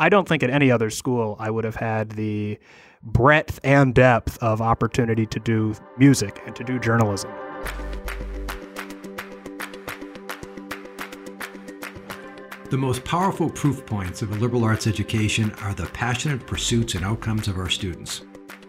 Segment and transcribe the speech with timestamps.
[0.00, 2.58] I don't think at any other school I would have had the
[3.02, 7.30] breadth and depth of opportunity to do music and to do journalism.
[12.70, 17.04] The most powerful proof points of a liberal arts education are the passionate pursuits and
[17.04, 18.22] outcomes of our students.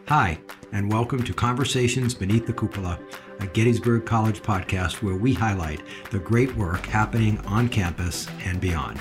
[0.07, 0.39] Hi,
[0.73, 2.99] and welcome to Conversations Beneath the Cupola,
[3.39, 8.99] a Gettysburg College podcast where we highlight the great work happening on campus and beyond.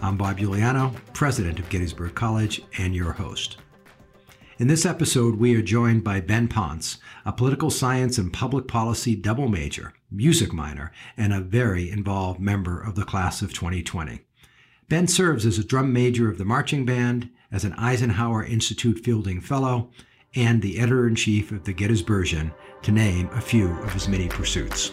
[0.00, 3.58] I'm Bob Iuliano, president of Gettysburg College, and your host.
[4.58, 9.14] In this episode, we are joined by Ben Ponce, a political science and public policy
[9.14, 14.20] double major, music minor, and a very involved member of the class of 2020.
[14.88, 19.40] Ben serves as a drum major of the marching band, as an Eisenhower Institute Fielding
[19.40, 19.90] Fellow,
[20.36, 24.28] and the editor in chief of the Gettysburgian, to name a few of his many
[24.28, 24.92] pursuits.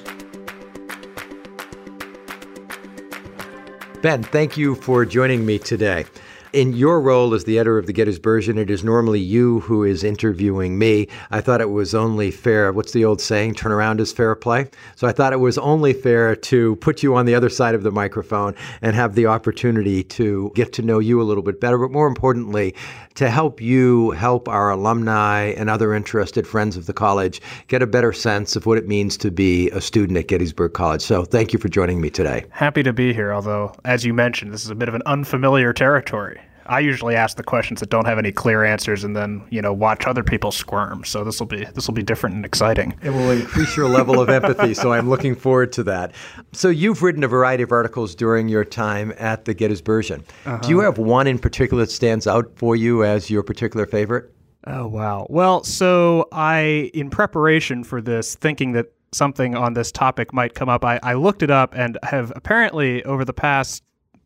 [4.02, 6.05] Ben, thank you for joining me today.
[6.53, 10.03] In your role as the editor of the Gettysburgian, it is normally you who is
[10.03, 11.08] interviewing me.
[11.31, 12.72] I thought it was only fair.
[12.72, 13.55] What's the old saying?
[13.55, 14.69] Turn around is fair play.
[14.95, 17.81] So I thought it was only fair to put you on the other side of
[17.81, 21.80] the microphone and have the opportunity to get to know you a little bit better,
[21.80, 22.75] but more importantly,
[23.16, 27.88] to help you help our alumni and other interested friends of the college get a
[27.88, 31.02] better sense of what it means to be a student at Gettysburg College.
[31.02, 32.45] So thank you for joining me today.
[32.52, 35.73] Happy to be here, although, as you mentioned, this is a bit of an unfamiliar
[35.73, 36.39] territory.
[36.66, 39.73] I usually ask the questions that don't have any clear answers, and then you know
[39.73, 41.03] watch other people squirm.
[41.03, 42.97] So this will be this will be different and exciting.
[43.02, 44.73] It will increase your level of empathy.
[44.73, 46.14] So I'm looking forward to that.
[46.52, 50.23] So you've written a variety of articles during your time at the Gettysburgian.
[50.45, 50.58] Uh-huh.
[50.58, 54.34] Do you have one in particular that stands out for you as your particular favorite?
[54.66, 55.28] Oh wow.
[55.30, 60.69] Well, so I in preparation for this, thinking that something on this topic might come
[60.69, 63.84] up, I, I looked it up and have apparently over the past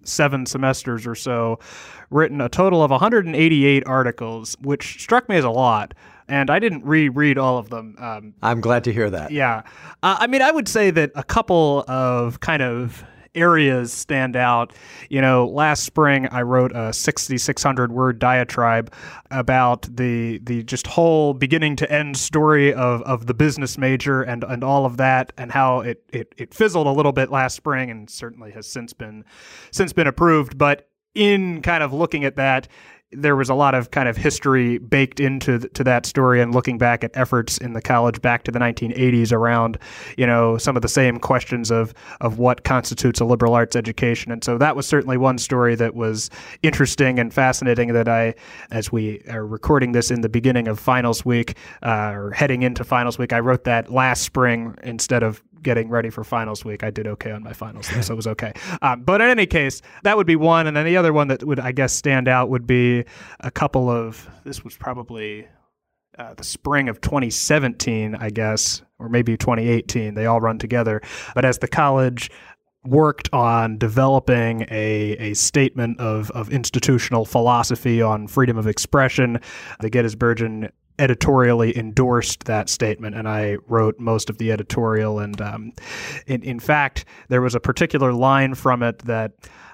[0.07, 1.59] seven semesters or so,
[2.09, 5.93] written a total of 188 articles, which struck me as a lot.
[6.29, 7.95] And I didn't reread all of them.
[7.99, 9.31] Um, I'm glad to hear that.
[9.31, 9.63] Yeah.
[10.03, 13.03] Uh, I mean, I would say that a couple of kind of
[13.35, 14.73] areas stand out.
[15.09, 18.93] You know, last spring I wrote a 6600 word diatribe
[19.31, 24.43] about the the just whole beginning to end story of, of the business major and,
[24.43, 27.89] and all of that and how it, it it fizzled a little bit last spring
[27.89, 29.23] and certainly has since been
[29.71, 30.57] since been approved.
[30.57, 32.67] But in kind of looking at that,
[33.11, 36.77] there was a lot of kind of history baked into to that story and looking
[36.77, 39.77] back at efforts in the college back to the 1980s around
[40.17, 44.31] you know some of the same questions of of what constitutes a liberal arts education.
[44.31, 46.29] And so that was certainly one story that was
[46.63, 48.35] interesting and fascinating that I
[48.71, 52.83] as we are recording this in the beginning of finals week uh, or heading into
[52.83, 56.83] finals week I wrote that last spring instead of getting ready for finals week.
[56.83, 58.53] I did okay on my finals, so it was okay.
[58.81, 61.43] Um, but in any case, that would be one, and then the other one that
[61.43, 63.05] would, I guess, stand out would be
[63.39, 64.29] a couple of.
[64.43, 65.47] This was probably
[66.17, 70.13] uh, the spring of 2017, I guess, or maybe 2018.
[70.13, 71.01] They all run together.
[71.33, 72.29] But as the college
[72.85, 79.39] worked on developing a, a statement of, of institutional philosophy on freedom of expression,
[79.79, 85.19] the Gettysburgian editorially endorsed that statement, and I wrote most of the editorial.
[85.19, 85.73] And um,
[86.25, 89.33] in, in fact, there was a particular line from it that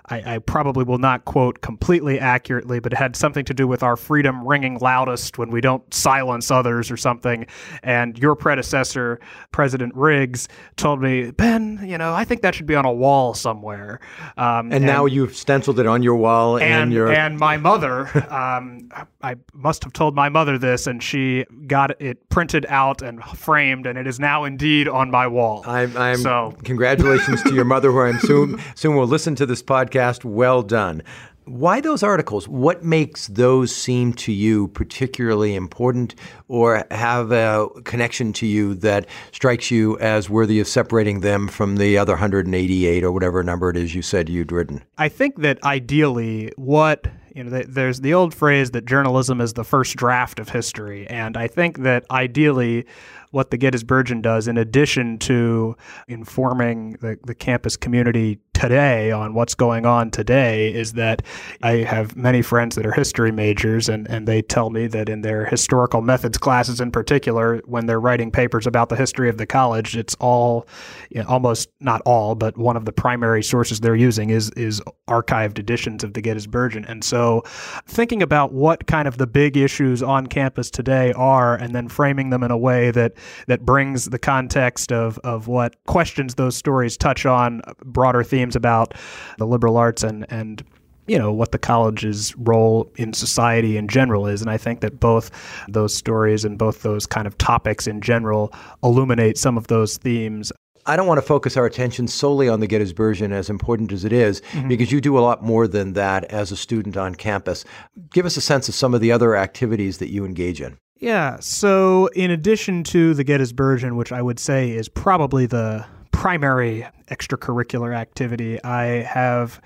[0.09, 3.83] I, I, probably will not quote completely accurately, but it had something to do with
[3.83, 7.45] our freedom ringing loudest when we don't silence others or something.
[7.83, 9.21] And your predecessor,
[9.51, 13.33] President Riggs, told me, Ben, you know, I think that should be on a wall
[13.33, 14.01] somewhere.
[14.35, 17.55] Um, and, and, now you've stenciled it on your wall, and and, your and my
[17.55, 18.89] mother, um,
[19.21, 23.85] I must have told my mother this, and she got it printed out and framed,
[23.85, 25.63] and it is now indeed on my wall.
[25.65, 29.63] I'm, I'm so congratulations to your mother, who I'm soon soon will listen to this
[29.63, 30.25] podcast podcast.
[30.25, 31.03] Well done.
[31.45, 32.47] Why those articles?
[32.47, 36.15] What makes those seem to you particularly important
[36.47, 41.75] or have a connection to you that strikes you as worthy of separating them from
[41.75, 44.83] the other 188 or whatever number it is you said you'd written?
[44.97, 49.63] I think that ideally, what you know, there's the old phrase that journalism is the
[49.63, 52.85] first draft of history, and I think that ideally,
[53.31, 55.75] what the Gettysburgian does, in addition to
[56.07, 61.21] informing the, the campus community today on what's going on today, is that
[61.61, 65.21] I have many friends that are history majors, and, and they tell me that in
[65.21, 69.45] their historical methods classes in particular, when they're writing papers about the history of the
[69.45, 70.65] college, it's all
[71.09, 74.81] you know, almost not all, but one of the primary sources they're using is is
[75.09, 76.89] archived editions of the Gettysburgian.
[76.89, 77.43] And so
[77.85, 82.29] thinking about what kind of the big issues on campus today are and then framing
[82.29, 83.13] them in a way that
[83.47, 88.93] that brings the context of, of what questions those stories touch on broader themes about
[89.37, 90.63] the liberal arts and, and
[91.07, 94.99] you know what the college's role in society in general is and i think that
[94.99, 95.31] both
[95.67, 98.53] those stories and both those kind of topics in general
[98.83, 100.51] illuminate some of those themes
[100.85, 104.11] I don't want to focus our attention solely on the Gettysburgian, as important as it
[104.11, 104.67] is, mm-hmm.
[104.67, 107.63] because you do a lot more than that as a student on campus.
[108.11, 110.77] Give us a sense of some of the other activities that you engage in.
[110.97, 111.37] Yeah.
[111.39, 117.93] So, in addition to the Gettysburgian, which I would say is probably the primary extracurricular
[117.93, 119.59] activity, I have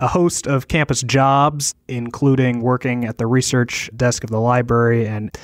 [0.00, 5.36] a host of campus jobs, including working at the research desk of the library and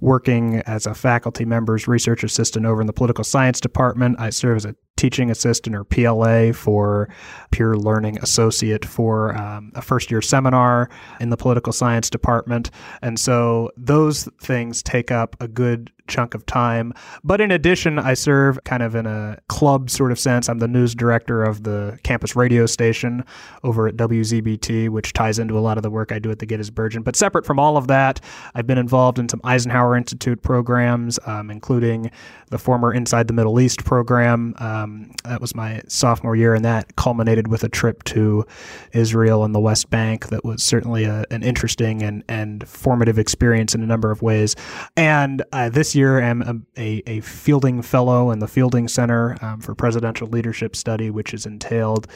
[0.00, 4.16] working as a faculty member's research assistant over in the political science department.
[4.18, 7.08] I serve as a teaching assistant or PLA for
[7.50, 10.90] peer learning associate for um, a first year seminar
[11.20, 12.70] in the political science department.
[13.00, 16.92] And so those things take up a good chunk of time.
[17.22, 20.48] But in addition, I serve kind of in a club sort of sense.
[20.48, 23.24] I'm the news director of the campus radio station
[23.62, 26.46] over at WZBT, which ties into a lot of the work I do at the
[26.46, 27.04] Gettysburgian.
[27.04, 28.20] But separate from all of that,
[28.54, 32.10] I've been involved in some Eisenhower Institute programs, um, including
[32.48, 34.54] the former Inside the Middle East program.
[34.58, 34.87] Um,
[35.24, 38.44] that was my sophomore year, and that culminated with a trip to
[38.92, 43.74] Israel and the West Bank that was certainly a, an interesting and, and formative experience
[43.74, 44.56] in a number of ways.
[44.96, 49.74] And uh, this year, I'm a, a, Fielding Fellow in the Fielding Center um, for
[49.74, 52.06] Presidential Leadership Study, which has entailed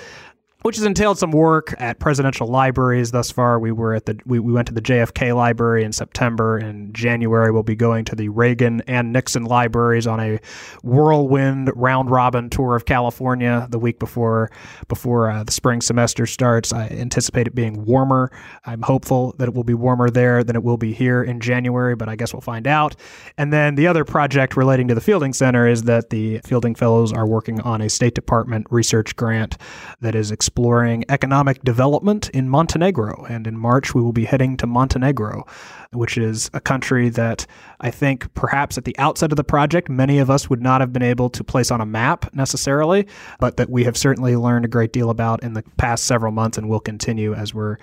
[0.63, 3.59] which has entailed some work at presidential libraries thus far.
[3.59, 6.59] We were at the we, we went to the JFK library in September.
[6.59, 10.39] In January, we'll be going to the Reagan and Nixon libraries on a
[10.83, 14.51] whirlwind round robin tour of California the week before
[14.89, 16.73] before uh, the spring semester starts.
[16.73, 18.31] I anticipate it being warmer.
[18.65, 21.97] I'm hopeful that it will be warmer there than it will be here in January,
[21.97, 22.97] but I guess we'll find out.
[23.37, 27.13] And then the other project relating to the Fielding Center is that the Fielding Fellows
[27.13, 29.57] are working on a State Department research grant
[30.01, 33.25] that is exploring economic development in Montenegro.
[33.25, 35.47] And in March, we will be heading to Montenegro,
[35.93, 37.47] which is a country that
[37.81, 40.93] I think perhaps at the outset of the project, many of us would not have
[40.93, 43.07] been able to place on a map necessarily,
[43.41, 46.59] but that we have certainly learned a great deal about in the past several months
[46.59, 47.79] and will continue as we're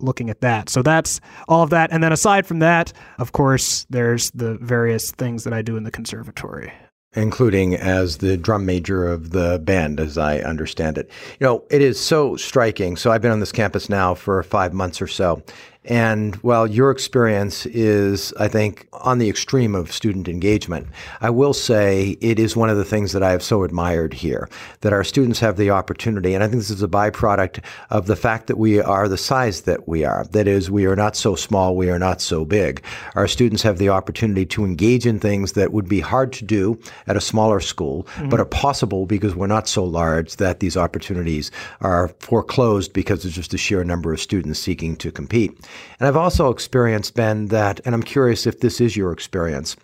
[0.00, 0.70] looking at that.
[0.70, 1.92] So that's all of that.
[1.92, 5.84] And then aside from that, of course, there's the various things that I do in
[5.84, 6.72] the conservatory
[7.14, 11.10] including as the drum major of the band, as I understand it.
[11.38, 12.96] You know, it is so striking.
[12.96, 15.42] So I've been on this campus now for five months or so.
[15.84, 20.86] And while your experience is, I think, on the extreme of student engagement,
[21.20, 24.48] I will say it is one of the things that I have so admired here
[24.80, 26.32] that our students have the opportunity.
[26.34, 29.62] And I think this is a byproduct of the fact that we are the size
[29.62, 30.24] that we are.
[30.30, 32.82] That is, we are not so small, we are not so big.
[33.14, 36.78] Our students have the opportunity to engage in things that would be hard to do
[37.06, 38.30] at a smaller school, mm-hmm.
[38.30, 41.50] but are possible because we're not so large that these opportunities
[41.82, 45.54] are foreclosed because there's just a sheer number of students seeking to compete.
[45.98, 49.76] And I've also experienced, Ben, that, and I'm curious if this is your experience,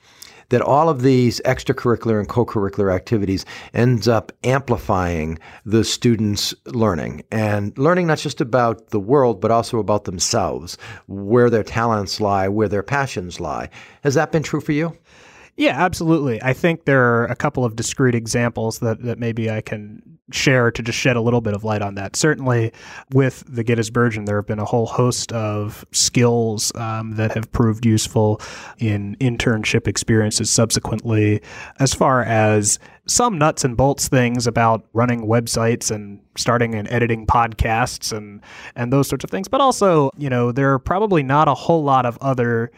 [0.51, 7.77] that all of these extracurricular and co-curricular activities ends up amplifying the students' learning and
[7.79, 10.77] learning not just about the world but also about themselves,
[11.07, 13.69] where their talents lie, where their passions lie.
[14.03, 14.97] Has that been true for you?
[15.57, 16.43] Yeah, absolutely.
[16.43, 20.03] I think there are a couple of discrete examples that, that maybe I can
[20.33, 22.17] share to just shed a little bit of light on that.
[22.17, 22.73] Certainly,
[23.13, 27.85] with the Gettysburgian, there have been a whole host of skills um, that have proved
[27.87, 28.41] useful
[28.79, 31.43] in internship experiences subsequently,
[31.79, 37.27] as far as some nuts and bolts things about running websites and starting and editing
[37.27, 38.41] podcasts and
[38.77, 39.49] and those sorts of things.
[39.49, 42.71] But also, you know, there are probably not a whole lot of other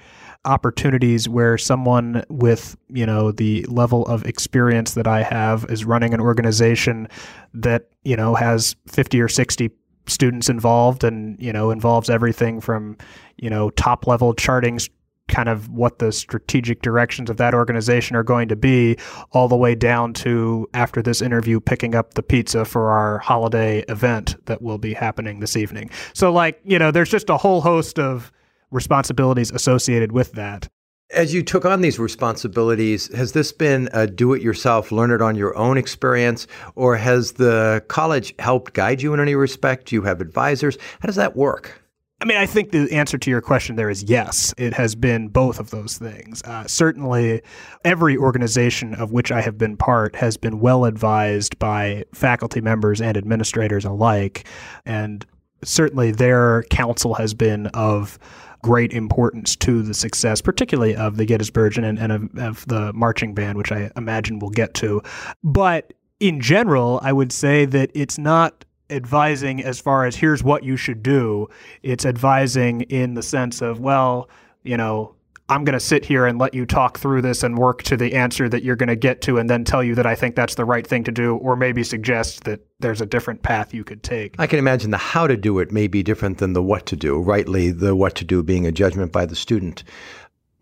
[0.45, 6.15] opportunities where someone with you know the level of experience that I have is running
[6.15, 7.09] an organization
[7.55, 9.71] that you know has 50 or 60
[10.07, 12.97] students involved and you know involves everything from
[13.37, 14.81] you know top level charting
[15.29, 18.97] kind of what the strategic directions of that organization are going to be
[19.31, 23.79] all the way down to after this interview picking up the pizza for our holiday
[23.89, 25.89] event that will be happening this evening.
[26.15, 28.33] So like you know there's just a whole host of
[28.73, 30.69] responsibilities associated with that.
[31.11, 35.21] As you took on these responsibilities, has this been a do it yourself, learn it
[35.21, 39.89] on your own experience, or has the college helped guide you in any respect?
[39.89, 40.79] Do you have advisors?
[41.01, 41.83] How does that work?
[42.23, 44.55] I mean, I think the answer to your question there is yes.
[44.57, 46.41] It has been both of those things.
[46.45, 47.43] Uh, certainly,
[47.85, 53.01] every organization of which I have been part has been well advised by faculty members
[53.01, 54.47] and administrators alike.
[54.87, 55.27] And
[55.65, 58.21] certainly, their counsel has been of
[58.63, 63.35] great importance to the success, particularly of the Gettysburgian and, and of, of the marching
[63.35, 65.03] band, which I imagine we'll get to.
[65.43, 70.63] But in general, I would say that it's not advising as far as here's what
[70.63, 71.49] you should do.
[71.83, 74.29] It's advising in the sense of, well,
[74.63, 75.17] you know,
[75.49, 78.15] I'm going to sit here and let you talk through this and work to the
[78.15, 80.55] answer that you're going to get to and then tell you that I think that's
[80.55, 84.03] the right thing to do or maybe suggest that there's a different path you could
[84.03, 84.37] take.
[84.39, 86.97] I can imagine the how to do it may be different than the what to
[86.97, 89.85] do, rightly the what to do being a judgment by the student.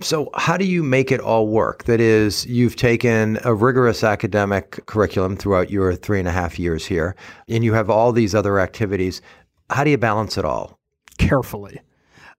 [0.02, 1.84] So, how do you make it all work?
[1.84, 6.86] That is, you've taken a rigorous academic curriculum throughout your three and a half years
[6.86, 7.14] here,
[7.48, 9.20] and you have all these other activities.
[9.68, 10.78] How do you balance it all?
[11.18, 11.82] Carefully.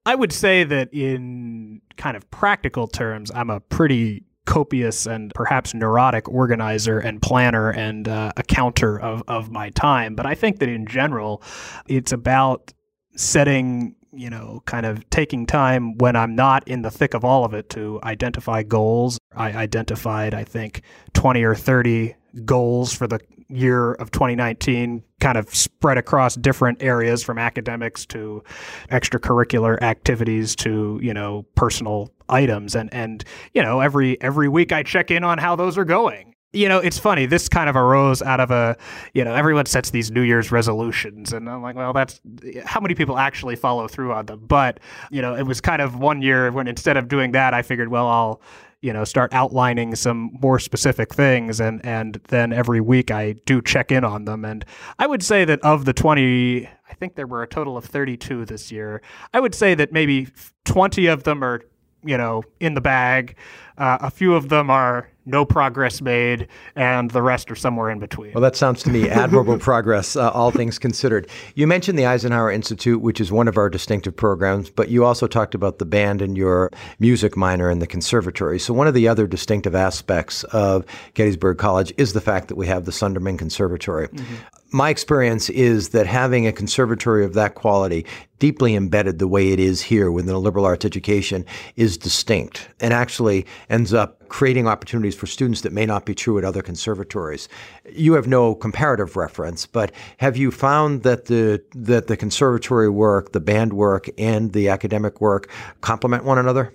[0.07, 5.75] I would say that in kind of practical terms, I'm a pretty copious and perhaps
[5.75, 10.15] neurotic organizer and planner and uh, accounter of, of my time.
[10.15, 11.43] But I think that in general,
[11.87, 12.73] it's about
[13.15, 17.45] setting you know, kind of taking time when I'm not in the thick of all
[17.45, 19.17] of it to identify goals.
[19.33, 20.81] I identified, I think,
[21.13, 27.23] 20 or 30 goals for the year of 2019 kind of spread across different areas
[27.23, 28.43] from academics to
[28.89, 34.83] extracurricular activities to you know personal items and and you know every every week I
[34.83, 37.25] check in on how those are going you know, it's funny.
[37.25, 38.75] This kind of arose out of a,
[39.13, 42.19] you know, everyone sets these New Year's resolutions, and I'm like, well, that's
[42.65, 44.45] how many people actually follow through on them.
[44.47, 44.79] But
[45.11, 47.87] you know, it was kind of one year when instead of doing that, I figured,
[47.87, 48.41] well, I'll
[48.81, 53.61] you know start outlining some more specific things and and then every week I do
[53.61, 54.43] check in on them.
[54.43, 54.65] And
[54.99, 58.45] I would say that of the 20 I think there were a total of 32
[58.45, 59.01] this year.
[59.33, 60.27] I would say that maybe
[60.65, 61.61] 20 of them are
[62.03, 63.35] you know in the bag.
[63.77, 67.99] Uh, a few of them are no progress made, and the rest are somewhere in
[67.99, 68.33] between.
[68.33, 71.27] Well, that sounds to me admirable progress, uh, all things considered.
[71.55, 75.27] You mentioned the Eisenhower Institute, which is one of our distinctive programs, but you also
[75.27, 78.59] talked about the band and your music minor in the conservatory.
[78.59, 82.67] So, one of the other distinctive aspects of Gettysburg College is the fact that we
[82.67, 84.09] have the Sunderman Conservatory.
[84.09, 84.35] Mm-hmm
[84.71, 88.05] my experience is that having a conservatory of that quality,
[88.39, 92.93] deeply embedded the way it is here within a liberal arts education, is distinct and
[92.93, 97.49] actually ends up creating opportunities for students that may not be true at other conservatories.
[97.91, 103.33] You have no comparative reference, but have you found that the that the conservatory work,
[103.33, 105.49] the band work, and the academic work
[105.81, 106.73] complement one another?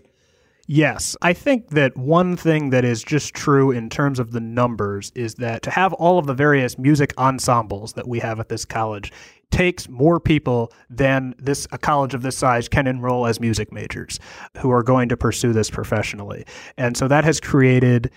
[0.69, 5.13] Yes, I think that one thing that is just true in terms of the numbers
[5.15, 8.65] is that to have all of the various music ensembles that we have at this
[8.65, 9.13] college
[9.53, 14.19] takes more people than this a college of this size can enroll as music majors
[14.59, 16.45] who are going to pursue this professionally.
[16.77, 18.11] And so that has created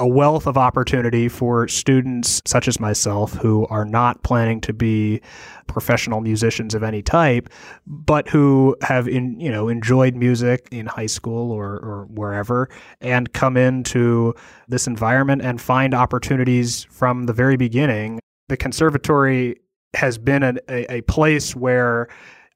[0.00, 5.20] a wealth of opportunity for students such as myself who are not planning to be
[5.66, 7.50] professional musicians of any type,
[7.86, 12.68] but who have in, you know enjoyed music in high school or, or wherever
[13.02, 14.34] and come into
[14.68, 18.18] this environment and find opportunities from the very beginning.
[18.48, 19.60] The conservatory
[19.94, 22.08] has been a, a, a place where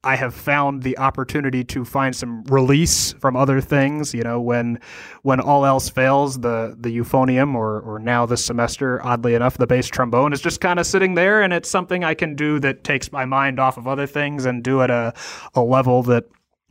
[0.05, 4.13] I have found the opportunity to find some release from other things.
[4.15, 4.81] You know, when
[5.23, 9.67] when all else fails, the the euphonium or or now this semester, oddly enough, the
[9.67, 12.85] bass trombone is just kind of sitting there, and it's something I can do that
[12.85, 15.15] takes my mind off of other things and do at a
[15.55, 16.25] a level that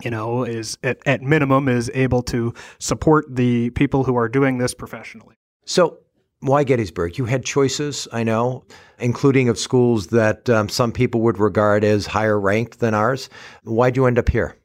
[0.03, 4.59] you know is at, at minimum is able to support the people who are doing
[4.59, 5.35] this professionally.
[5.65, 5.99] So
[6.43, 7.17] why Gettysburg?
[7.17, 8.65] You had choices, I know,
[8.99, 13.29] including of schools that um, some people would regard as higher ranked than ours.
[13.63, 14.57] Why'd you end up here?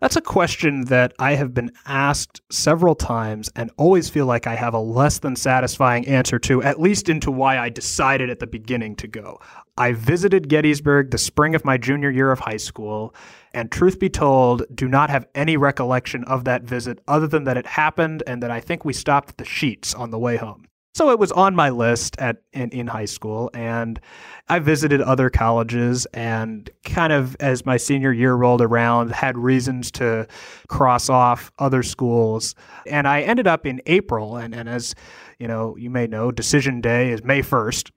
[0.00, 4.54] That's a question that I have been asked several times and always feel like I
[4.54, 8.46] have a less than satisfying answer to, at least into why I decided at the
[8.46, 9.40] beginning to go.
[9.76, 13.12] I visited Gettysburg the spring of my junior year of high school,
[13.52, 17.56] and truth be told, do not have any recollection of that visit other than that
[17.56, 20.68] it happened and that I think we stopped at the Sheetz on the way home.
[20.98, 24.00] So it was on my list at in, in high school, and
[24.48, 29.92] I visited other colleges, and kind of as my senior year rolled around, had reasons
[29.92, 30.26] to
[30.66, 34.96] cross off other schools, and I ended up in April, and and as
[35.38, 37.92] you know, you may know, decision day is May first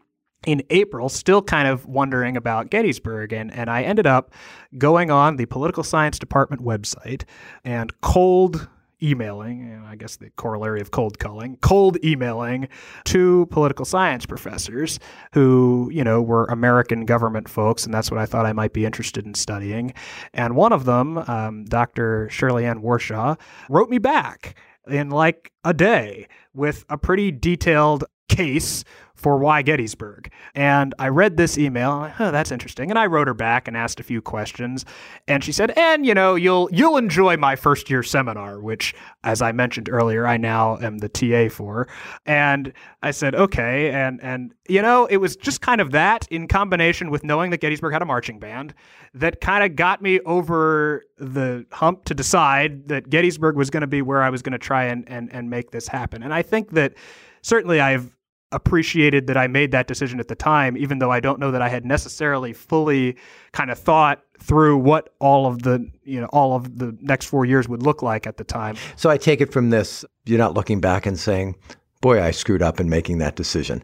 [0.46, 3.34] in April, still kind of wondering about Gettysburg.
[3.34, 4.32] And, and I ended up
[4.78, 7.24] going on the political science department website
[7.64, 8.68] and cold
[9.04, 12.68] emailing, and I guess the corollary of cold calling, cold emailing
[13.04, 15.00] two political science professors
[15.34, 18.86] who, you know, were American government folks, and that's what I thought I might be
[18.86, 19.94] interested in studying.
[20.34, 22.30] And one of them, um, Dr.
[22.30, 23.40] Shirley Ann Warshaw,
[23.70, 24.56] wrote me back
[24.88, 28.84] in like a day with a pretty detailed case
[29.22, 30.32] for why Gettysburg.
[30.56, 31.98] And I read this email.
[31.98, 32.90] Like, oh, that's interesting.
[32.90, 34.84] And I wrote her back and asked a few questions.
[35.28, 39.42] And she said, "And you know, you'll you'll enjoy my first year seminar, which, as
[39.42, 41.88] I mentioned earlier, I now am the TA for."
[42.26, 42.74] And
[43.04, 47.12] I said, "Okay." And and you know, it was just kind of that in combination
[47.12, 48.74] with knowing that Gettysburg had a marching band
[49.14, 53.88] that kind of got me over the hump to decide that Gettysburg was going to
[53.88, 56.24] be where I was going to try and and and make this happen.
[56.24, 56.94] And I think that
[57.42, 58.16] certainly I've
[58.52, 61.62] appreciated that I made that decision at the time, even though I don't know that
[61.62, 63.16] I had necessarily fully
[63.52, 67.46] kind of thought through what all of the you know all of the next four
[67.46, 68.76] years would look like at the time.
[68.96, 71.56] So I take it from this, you're not looking back and saying,
[72.02, 73.84] "Boy, I screwed up in making that decision."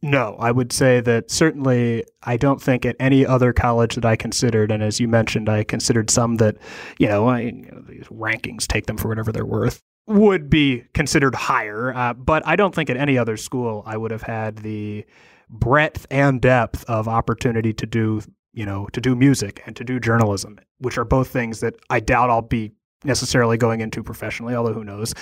[0.00, 4.14] No, I would say that certainly I don't think at any other college that I
[4.14, 6.56] considered, and as you mentioned, I considered some that,
[7.00, 10.84] you know, I, you know these rankings take them for whatever they're worth would be
[10.94, 11.94] considered higher.
[11.94, 15.04] Uh, but I don't think at any other school I would have had the
[15.50, 18.22] breadth and depth of opportunity to do,
[18.52, 22.00] you know, to do music and to do journalism, which are both things that I
[22.00, 22.72] doubt I'll be
[23.04, 25.14] necessarily going into professionally, although who knows.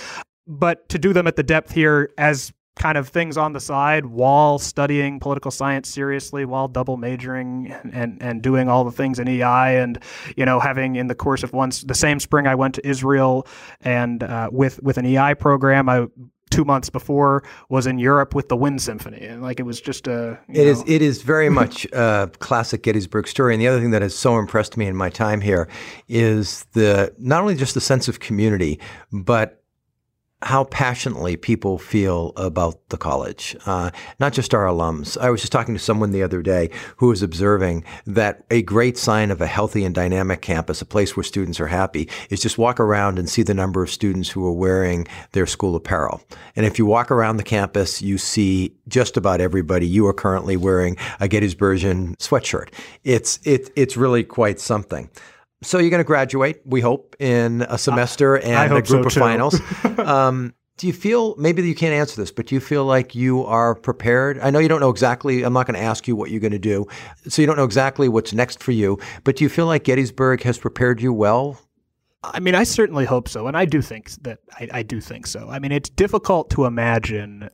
[0.47, 4.05] But to do them at the depth here as kind of things on the side
[4.05, 9.19] while studying political science seriously, while double majoring and, and, and doing all the things
[9.19, 9.99] in EI, and
[10.35, 13.47] you know having in the course of once the same spring I went to Israel
[13.81, 16.07] and uh, with with an EI program I.
[16.49, 20.07] Two months before was in Europe with the Wind Symphony, and like it was just
[20.07, 20.39] a.
[20.47, 20.61] It know.
[20.61, 20.81] is.
[20.87, 23.53] It is very much a classic Gettysburg story.
[23.53, 25.67] And the other thing that has so impressed me in my time here
[26.07, 28.79] is the not only just the sense of community,
[29.11, 29.56] but
[30.43, 33.89] how passionately people feel about the college, uh,
[34.19, 35.17] not just our alums.
[35.17, 38.99] I was just talking to someone the other day who was observing that a great
[38.99, 42.59] sign of a healthy and dynamic campus, a place where students are happy, is just
[42.59, 46.21] walk around and see the number of students who are wearing their school apparel.
[46.55, 49.87] And if you walk around the campus, you see just about everybody.
[49.87, 52.71] You are currently wearing a Gettysburgian sweatshirt.
[53.03, 55.09] It's it, it's really quite something.
[55.63, 59.13] So you're going to graduate, we hope, in a semester and a group so of
[59.13, 59.59] finals.
[59.97, 63.43] um, do you feel maybe you can't answer this, but do you feel like you
[63.45, 64.37] are prepared?
[64.39, 65.41] I know you don't know exactly.
[65.41, 66.85] I'm not going to ask you what you're going to do,
[67.27, 68.99] so you don't know exactly what's next for you.
[69.23, 71.59] But do you feel like Gettysburg has prepared you well?
[72.23, 75.25] I mean, I certainly hope so, and I do think that I, I do think
[75.25, 75.49] so.
[75.49, 77.49] I mean, it's difficult to imagine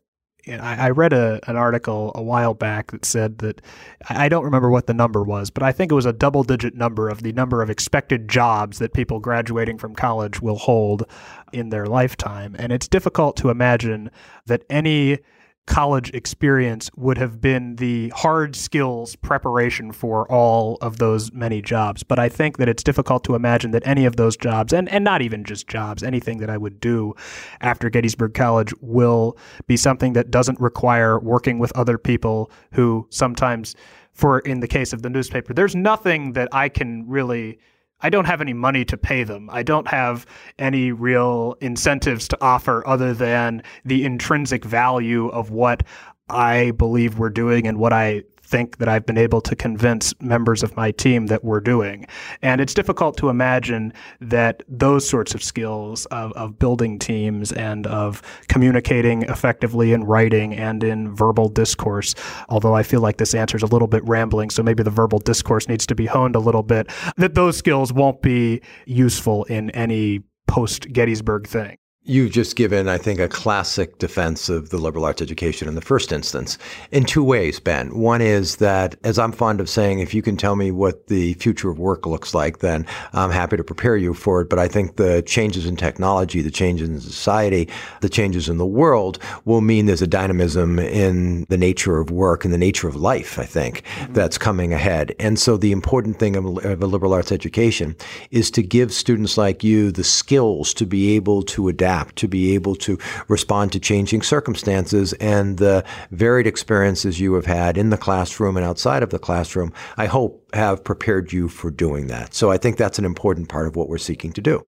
[0.47, 3.61] I, read a, an article a while back that said that
[4.09, 6.75] I don't remember what the number was, but I think it was a double digit
[6.75, 11.05] number of the number of expected jobs that people graduating from college will hold
[11.53, 12.55] in their lifetime.
[12.59, 14.11] And it's difficult to imagine
[14.45, 15.19] that any
[15.65, 22.03] college experience would have been the hard skills preparation for all of those many jobs.
[22.03, 25.03] But I think that it's difficult to imagine that any of those jobs, and, and
[25.03, 27.13] not even just jobs, anything that I would do
[27.61, 33.75] after Gettysburg College will be something that doesn't require working with other people who sometimes,
[34.11, 37.57] for in the case of the newspaper, there's nothing that I can really
[38.03, 39.49] I don't have any money to pay them.
[39.51, 40.25] I don't have
[40.59, 45.83] any real incentives to offer other than the intrinsic value of what
[46.29, 50.61] I believe we're doing and what I think that I've been able to convince members
[50.61, 52.05] of my team that we're doing.
[52.41, 57.87] And it's difficult to imagine that those sorts of skills of, of building teams and
[57.87, 62.13] of communicating effectively in writing and in verbal discourse,
[62.49, 65.19] although I feel like this answer is a little bit rambling, so maybe the verbal
[65.19, 69.71] discourse needs to be honed a little bit, that those skills won't be useful in
[69.71, 71.77] any post Gettysburg thing.
[72.05, 75.81] You've just given, I think, a classic defense of the liberal arts education in the
[75.81, 76.57] first instance
[76.91, 77.97] in two ways, Ben.
[77.97, 81.35] One is that, as I'm fond of saying, if you can tell me what the
[81.35, 84.49] future of work looks like, then I'm happy to prepare you for it.
[84.49, 87.69] But I think the changes in technology, the changes in society,
[88.01, 92.43] the changes in the world will mean there's a dynamism in the nature of work
[92.43, 94.11] and the nature of life, I think, mm-hmm.
[94.11, 95.15] that's coming ahead.
[95.19, 97.95] And so the important thing of, of a liberal arts education
[98.29, 102.27] is to give students like you the skills to be able to adapt adapt, to
[102.27, 107.89] be able to respond to changing circumstances and the varied experiences you have had in
[107.89, 112.33] the classroom and outside of the classroom, I hope have prepared you for doing that.
[112.33, 114.63] So I think that's an important part of what we're seeking to do.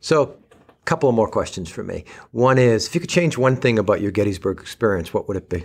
[0.00, 2.04] So a couple of more questions for me.
[2.32, 5.48] One is if you could change one thing about your Gettysburg experience, what would it
[5.48, 5.64] be?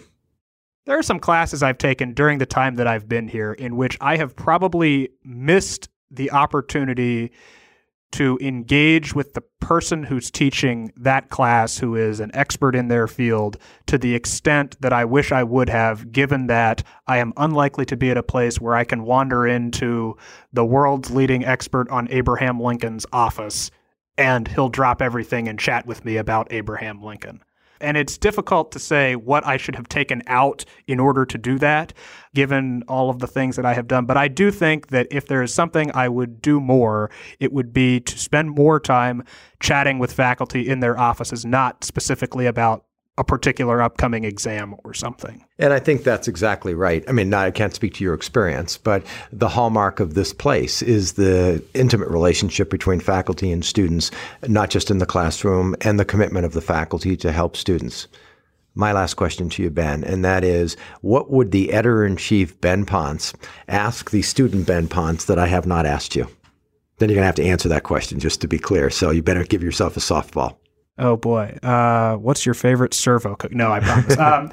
[0.85, 3.97] There are some classes I've taken during the time that I've been here in which
[4.01, 7.31] I have probably missed the opportunity
[8.11, 13.07] to engage with the person who's teaching that class who is an expert in their
[13.07, 17.85] field to the extent that I wish I would have, given that I am unlikely
[17.85, 20.17] to be at a place where I can wander into
[20.51, 23.71] the world's leading expert on Abraham Lincoln's office
[24.17, 27.41] and he'll drop everything and chat with me about Abraham Lincoln.
[27.81, 31.57] And it's difficult to say what I should have taken out in order to do
[31.59, 31.93] that,
[32.33, 34.05] given all of the things that I have done.
[34.05, 37.73] But I do think that if there is something I would do more, it would
[37.73, 39.23] be to spend more time
[39.59, 42.85] chatting with faculty in their offices, not specifically about
[43.17, 45.45] a particular upcoming exam or something.
[45.59, 47.03] And I think that's exactly right.
[47.07, 51.13] I mean, I can't speak to your experience, but the hallmark of this place is
[51.13, 54.11] the intimate relationship between faculty and students,
[54.47, 58.07] not just in the classroom, and the commitment of the faculty to help students.
[58.73, 62.59] My last question to you, Ben, and that is what would the editor in chief,
[62.61, 63.33] Ben Ponce,
[63.67, 66.27] ask the student Ben Ponce that I have not asked you?
[66.97, 68.89] Then you're going to have to answer that question, just to be clear.
[68.89, 70.55] So you better give yourself a softball.
[71.01, 73.51] Oh boy, uh, what's your favorite servo cook?
[73.51, 74.17] No, I promise.
[74.19, 74.51] um,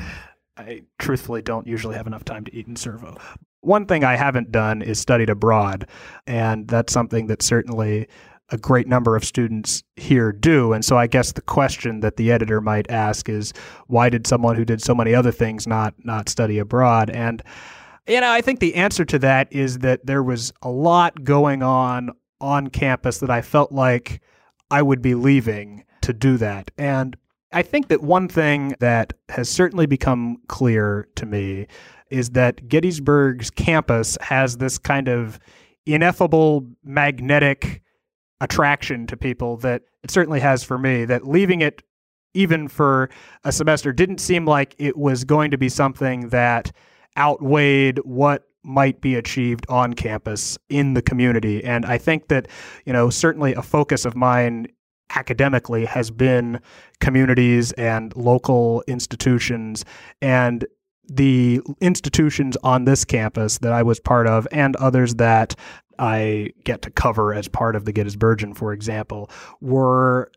[0.57, 3.19] I truthfully don't usually have enough time to eat in servo.
[3.61, 5.87] One thing I haven't done is studied abroad,
[6.27, 8.09] and that's something that certainly
[8.49, 10.73] a great number of students here do.
[10.73, 13.53] And so I guess the question that the editor might ask is,
[13.89, 17.11] why did someone who did so many other things not not study abroad?
[17.11, 17.43] And
[18.09, 21.63] you know, I think the answer to that is that there was a lot going
[21.63, 24.23] on on campus that I felt like
[24.71, 26.71] I would be leaving to do that.
[26.79, 27.17] And
[27.53, 31.67] I think that one thing that has certainly become clear to me
[32.11, 35.39] is that Gettysburg's campus has this kind of
[35.85, 37.83] ineffable magnetic
[38.41, 41.83] attraction to people that it certainly has for me, that leaving it
[42.33, 43.11] even for
[43.45, 46.73] a semester didn't seem like it was going to be something that
[47.19, 51.63] outweighed what might be achieved on campus in the community.
[51.63, 52.49] And I think that,
[52.87, 54.69] you know, certainly a focus of mine
[55.15, 56.61] academically has been
[57.01, 59.85] communities and local institutions
[60.21, 60.67] and
[61.09, 65.55] the institutions on this campus that I was part of and others that
[65.99, 70.31] I get to cover as part of the Gettysburgian, for example, were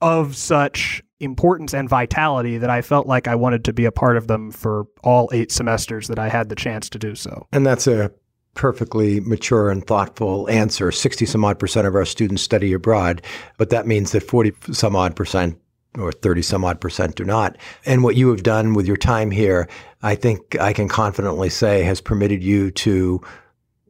[0.00, 4.16] of such importance and vitality that I felt like I wanted to be a part
[4.16, 7.46] of them for all eight semesters that I had the chance to do so.
[7.52, 8.12] And that's a
[8.54, 10.90] perfectly mature and thoughtful answer.
[10.90, 13.22] 60 some odd percent of our students study abroad,
[13.58, 15.58] but that means that 40 some odd percent
[15.98, 17.56] or 30 some odd percent do not.
[17.84, 19.68] And what you have done with your time here,
[20.02, 23.20] I think I can confidently say has permitted you to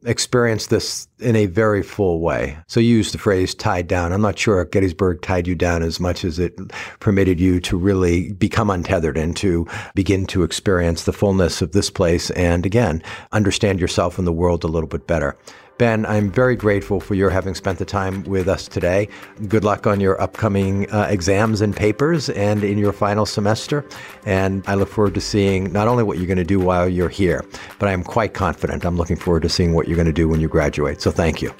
[0.05, 2.57] experienced this in a very full way.
[2.67, 4.13] So you used the phrase tied down.
[4.13, 6.59] I'm not sure Gettysburg tied you down as much as it
[6.99, 11.89] permitted you to really become untethered and to begin to experience the fullness of this
[11.89, 15.37] place and again, understand yourself and the world a little bit better.
[15.77, 19.09] Ben, I'm very grateful for your having spent the time with us today.
[19.49, 23.85] Good luck on your upcoming uh, exams and papers and in your final semester.
[24.25, 27.09] And I look forward to seeing not only what you're going to do while you're
[27.09, 27.43] here,
[27.77, 28.85] but I am quite confident.
[28.85, 31.01] I'm looking forward to seeing what you're going to do when you graduate.
[31.01, 31.53] So thank you.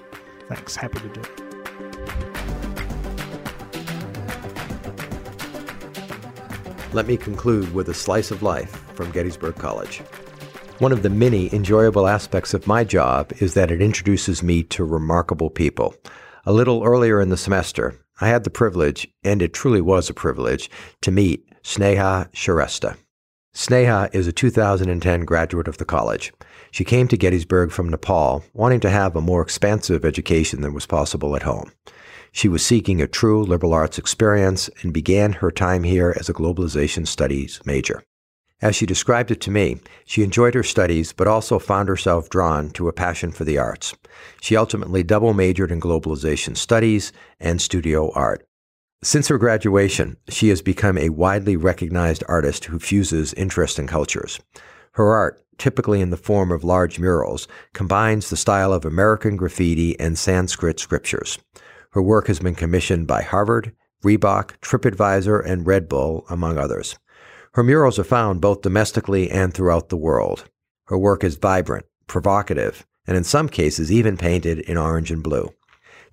[0.48, 0.78] Thanks.
[0.78, 1.42] Happy to do it.
[6.94, 10.02] Let me conclude with a slice of life from Gettysburg College.
[10.80, 14.84] One of the many enjoyable aspects of my job is that it introduces me to
[14.84, 15.96] remarkable people.
[16.46, 20.14] A little earlier in the semester, I had the privilege, and it truly was a
[20.14, 20.70] privilege,
[21.02, 22.98] to meet Sneha Shrestha.
[23.54, 26.34] Sneha is a 2010 graduate of the college.
[26.72, 30.86] She came to Gettysburg from Nepal, wanting to have a more expansive education than was
[30.86, 31.72] possible at home.
[32.34, 36.34] She was seeking a true liberal arts experience and began her time here as a
[36.34, 38.04] globalization studies major.
[38.62, 42.70] As she described it to me, she enjoyed her studies but also found herself drawn
[42.72, 43.94] to a passion for the arts.
[44.42, 48.48] She ultimately double majored in globalization studies and studio art.
[49.04, 54.40] Since her graduation, she has become a widely recognized artist who fuses interesting cultures.
[54.94, 60.00] Her art, typically in the form of large murals, combines the style of American graffiti
[60.00, 61.38] and Sanskrit scriptures.
[61.92, 66.98] Her work has been commissioned by Harvard, Reebok, TripAdvisor, and Red Bull, among others.
[67.56, 70.44] Her murals are found both domestically and throughout the world.
[70.88, 75.54] Her work is vibrant, provocative, and in some cases even painted in orange and blue.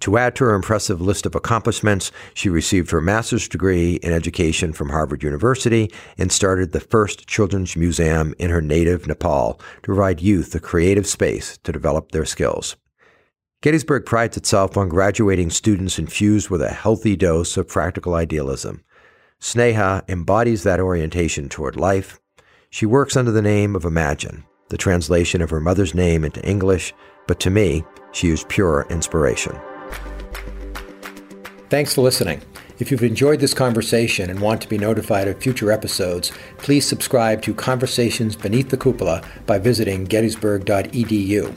[0.01, 4.73] To add to her impressive list of accomplishments, she received her master's degree in education
[4.73, 10.21] from Harvard University and started the first children's museum in her native Nepal to provide
[10.21, 12.77] youth a creative space to develop their skills.
[13.63, 18.85] Gettysburg prides itself on graduating students infused with a healthy dose of practical idealism.
[19.43, 22.21] Sneha embodies that orientation toward life.
[22.71, 26.95] She works under the name of Imagine, the translation of her mother's name into English,
[27.27, 29.59] but to me, she is pure inspiration.
[31.71, 32.41] Thanks for listening.
[32.79, 37.43] If you've enjoyed this conversation and want to be notified of future episodes, please subscribe
[37.43, 41.53] to Conversations Beneath the Cupola by visiting gettysburg.edu.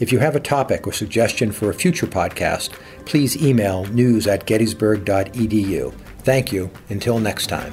[0.00, 2.70] If you have a topic or suggestion for a future podcast,
[3.04, 5.94] please email news at gettysburg.edu.
[6.26, 6.70] Thank you.
[6.88, 7.72] Until next time.